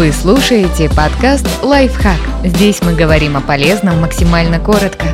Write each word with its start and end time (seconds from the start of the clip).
Вы 0.00 0.12
слушаете 0.12 0.88
подкаст 0.88 1.46
«Лайфхак». 1.62 2.16
Здесь 2.42 2.80
мы 2.80 2.94
говорим 2.94 3.36
о 3.36 3.42
полезном 3.42 4.00
максимально 4.00 4.58
коротко. 4.58 5.04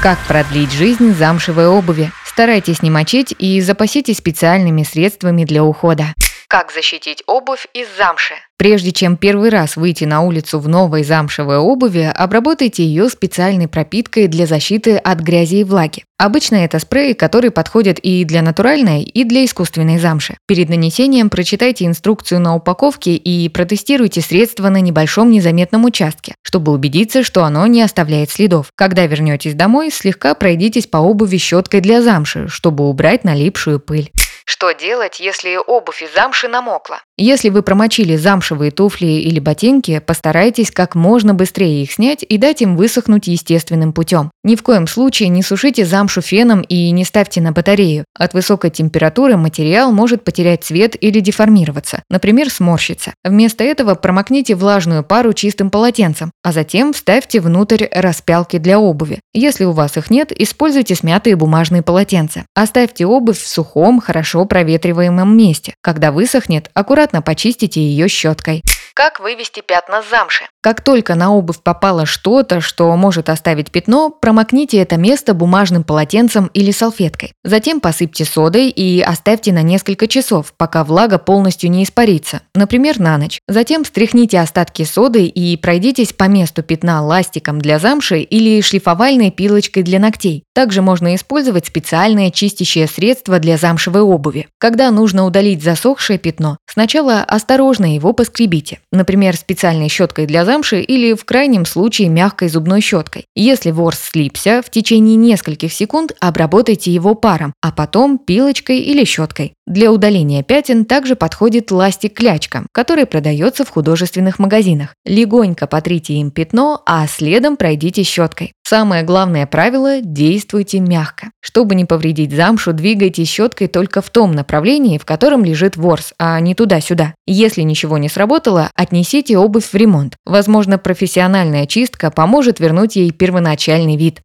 Как 0.00 0.16
продлить 0.28 0.70
жизнь 0.70 1.12
замшевой 1.12 1.66
обуви? 1.66 2.12
Старайтесь 2.24 2.82
не 2.82 2.90
мочить 2.90 3.34
и 3.36 3.60
запаситесь 3.60 4.18
специальными 4.18 4.84
средствами 4.84 5.42
для 5.42 5.64
ухода. 5.64 6.14
Как 6.58 6.72
защитить 6.72 7.22
обувь 7.26 7.66
из 7.74 7.86
замши? 7.98 8.32
Прежде 8.56 8.90
чем 8.90 9.18
первый 9.18 9.50
раз 9.50 9.76
выйти 9.76 10.04
на 10.04 10.22
улицу 10.22 10.58
в 10.58 10.66
новой 10.68 11.04
замшевой 11.04 11.58
обуви, 11.58 12.10
обработайте 12.16 12.82
ее 12.82 13.10
специальной 13.10 13.68
пропиткой 13.68 14.26
для 14.26 14.46
защиты 14.46 14.96
от 14.96 15.20
грязи 15.20 15.56
и 15.56 15.64
влаги. 15.64 16.04
Обычно 16.16 16.56
это 16.56 16.78
спрей, 16.78 17.12
который 17.12 17.50
подходит 17.50 17.98
и 17.98 18.24
для 18.24 18.40
натуральной, 18.40 19.02
и 19.02 19.24
для 19.24 19.44
искусственной 19.44 19.98
замши. 19.98 20.38
Перед 20.46 20.70
нанесением 20.70 21.28
прочитайте 21.28 21.84
инструкцию 21.84 22.40
на 22.40 22.56
упаковке 22.56 23.16
и 23.16 23.50
протестируйте 23.50 24.22
средство 24.22 24.70
на 24.70 24.80
небольшом 24.80 25.30
незаметном 25.30 25.84
участке, 25.84 26.34
чтобы 26.40 26.72
убедиться, 26.72 27.22
что 27.22 27.44
оно 27.44 27.66
не 27.66 27.82
оставляет 27.82 28.30
следов. 28.30 28.68
Когда 28.76 29.04
вернетесь 29.04 29.52
домой, 29.52 29.90
слегка 29.90 30.34
пройдитесь 30.34 30.86
по 30.86 30.96
обуви 30.96 31.36
щеткой 31.36 31.82
для 31.82 32.00
замши, 32.00 32.48
чтобы 32.48 32.88
убрать 32.88 33.24
налипшую 33.24 33.78
пыль. 33.78 34.10
Что 34.46 34.70
делать, 34.70 35.18
если 35.18 35.56
обувь 35.56 36.02
из 36.02 36.14
замши 36.14 36.46
намокла? 36.46 37.02
Если 37.18 37.48
вы 37.48 37.62
промочили 37.62 38.14
замшевые 38.16 38.70
туфли 38.70 39.06
или 39.06 39.40
ботинки, 39.40 40.00
постарайтесь 40.00 40.70
как 40.70 40.94
можно 40.94 41.32
быстрее 41.32 41.82
их 41.82 41.92
снять 41.92 42.22
и 42.28 42.36
дать 42.36 42.60
им 42.60 42.76
высохнуть 42.76 43.26
естественным 43.26 43.94
путем. 43.94 44.30
Ни 44.44 44.54
в 44.54 44.62
коем 44.62 44.86
случае 44.86 45.30
не 45.30 45.42
сушите 45.42 45.86
замшу 45.86 46.20
феном 46.20 46.60
и 46.60 46.90
не 46.90 47.06
ставьте 47.06 47.40
на 47.40 47.52
батарею. 47.52 48.04
От 48.14 48.34
высокой 48.34 48.68
температуры 48.68 49.38
материал 49.38 49.92
может 49.92 50.24
потерять 50.24 50.64
цвет 50.64 50.94
или 51.00 51.20
деформироваться, 51.20 52.02
например, 52.10 52.50
сморщиться. 52.50 53.14
Вместо 53.24 53.64
этого 53.64 53.94
промокните 53.94 54.54
влажную 54.54 55.02
пару 55.02 55.32
чистым 55.32 55.70
полотенцем, 55.70 56.32
а 56.42 56.52
затем 56.52 56.92
вставьте 56.92 57.40
внутрь 57.40 57.86
распялки 57.90 58.58
для 58.58 58.78
обуви. 58.78 59.20
Если 59.32 59.64
у 59.64 59.72
вас 59.72 59.96
их 59.96 60.10
нет, 60.10 60.32
используйте 60.38 60.94
смятые 60.94 61.34
бумажные 61.36 61.80
полотенца. 61.80 62.44
Оставьте 62.54 63.06
обувь 63.06 63.38
в 63.38 63.48
сухом, 63.48 64.02
хорошо 64.02 64.44
проветриваемом 64.44 65.34
месте. 65.34 65.72
Когда 65.80 66.12
высохнет, 66.12 66.70
аккуратно 66.74 67.05
почистите 67.22 67.80
ее 67.80 68.08
щеткой. 68.08 68.62
Как 68.94 69.20
вывести 69.20 69.60
пятна 69.60 70.02
с 70.02 70.10
замши? 70.10 70.44
Как 70.60 70.80
только 70.80 71.14
на 71.14 71.32
обувь 71.32 71.60
попало 71.62 72.06
что-то, 72.06 72.60
что 72.60 72.94
может 72.96 73.28
оставить 73.28 73.70
пятно, 73.70 74.10
промокните 74.10 74.78
это 74.78 74.96
место 74.96 75.32
бумажным 75.32 75.84
полотенцем 75.84 76.50
или 76.54 76.72
салфеткой. 76.72 77.32
Затем 77.44 77.80
посыпьте 77.80 78.24
содой 78.24 78.68
и 78.68 79.00
оставьте 79.00 79.52
на 79.52 79.62
несколько 79.62 80.08
часов, 80.08 80.52
пока 80.56 80.82
влага 80.82 81.18
полностью 81.18 81.70
не 81.70 81.84
испарится, 81.84 82.40
например, 82.54 82.98
на 82.98 83.16
ночь. 83.16 83.38
Затем 83.46 83.84
стряхните 83.84 84.40
остатки 84.40 84.82
соды 84.82 85.26
и 85.26 85.56
пройдитесь 85.56 86.12
по 86.12 86.24
месту 86.24 86.62
пятна 86.62 87.00
ластиком 87.04 87.60
для 87.60 87.78
замши 87.78 88.20
или 88.20 88.60
шлифовальной 88.60 89.30
пилочкой 89.30 89.84
для 89.84 90.00
ногтей. 90.00 90.42
Также 90.54 90.82
можно 90.82 91.14
использовать 91.14 91.66
специальное 91.66 92.30
чистящее 92.30 92.88
средство 92.88 93.38
для 93.38 93.56
замшевой 93.56 94.02
обуви. 94.02 94.48
Когда 94.58 94.90
нужно 94.90 95.26
удалить 95.26 95.62
засохшее 95.62 96.18
пятно, 96.18 96.58
сначала 96.66 97.22
осторожно 97.22 97.94
его 97.94 98.12
поскребите 98.12 98.75
например, 98.92 99.36
специальной 99.36 99.88
щеткой 99.88 100.26
для 100.26 100.44
замши 100.44 100.80
или 100.80 101.14
в 101.14 101.24
крайнем 101.24 101.66
случае 101.66 102.08
мягкой 102.08 102.48
зубной 102.48 102.80
щеткой. 102.80 103.24
Если 103.34 103.70
ворс 103.70 103.98
слипся, 103.98 104.62
в 104.64 104.70
течение 104.70 105.16
нескольких 105.16 105.72
секунд 105.72 106.12
обработайте 106.20 106.92
его 106.92 107.14
паром, 107.14 107.52
а 107.60 107.72
потом 107.72 108.18
пилочкой 108.18 108.78
или 108.78 109.04
щеткой. 109.04 109.55
Для 109.66 109.90
удаления 109.90 110.44
пятен 110.44 110.84
также 110.84 111.16
подходит 111.16 111.72
ластик-клячка, 111.72 112.66
который 112.70 113.04
продается 113.04 113.64
в 113.64 113.70
художественных 113.70 114.38
магазинах. 114.38 114.94
Легонько 115.04 115.66
потрите 115.66 116.14
им 116.14 116.30
пятно, 116.30 116.82
а 116.86 117.04
следом 117.08 117.56
пройдите 117.56 118.04
щеткой. 118.04 118.52
Самое 118.62 119.02
главное 119.02 119.44
правило– 119.44 120.00
действуйте 120.02 120.78
мягко. 120.78 121.32
Чтобы 121.40 121.74
не 121.74 121.84
повредить 121.84 122.32
замшу, 122.32 122.72
двигайте 122.72 123.24
щеткой 123.24 123.66
только 123.66 124.02
в 124.02 124.10
том 124.10 124.30
направлении, 124.30 124.98
в 124.98 125.04
котором 125.04 125.44
лежит 125.44 125.76
ворс, 125.76 126.12
а 126.16 126.38
не 126.38 126.54
туда-сюда. 126.54 127.14
Если 127.26 127.62
ничего 127.62 127.98
не 127.98 128.08
сработало, 128.08 128.70
отнесите 128.76 129.36
обувь 129.36 129.66
в 129.66 129.74
ремонт. 129.74 130.14
Возможно, 130.24 130.78
профессиональная 130.78 131.66
чистка 131.66 132.12
поможет 132.12 132.60
вернуть 132.60 132.94
ей 132.94 133.10
первоначальный 133.10 133.96
вид. 133.96 134.20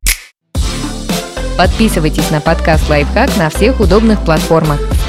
Подписывайтесь 1.58 2.30
на 2.30 2.42
подкаст 2.42 2.88
«Лайфхак» 2.90 3.36
на 3.38 3.50
всех 3.50 3.80
удобных 3.80 4.24
платформах. 4.24 4.91